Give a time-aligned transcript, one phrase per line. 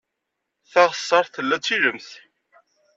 [0.71, 2.09] Taɣsert tella d tilemt.